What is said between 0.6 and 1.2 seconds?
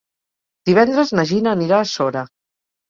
Divendres